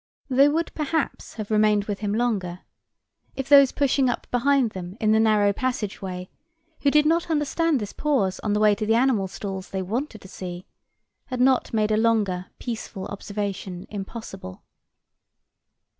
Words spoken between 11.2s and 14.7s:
had not made a longer peaceful observation impossible.